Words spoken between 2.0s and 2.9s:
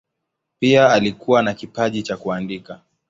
cha kuandika.